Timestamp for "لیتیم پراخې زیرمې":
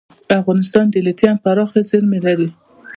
1.05-2.19